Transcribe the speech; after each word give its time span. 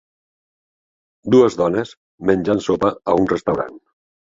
Dues 1.35 1.59
dones 1.61 1.93
menjant 2.31 2.65
sopa 2.71 2.93
a 3.15 3.19
un 3.23 3.31
restaurant. 3.37 3.81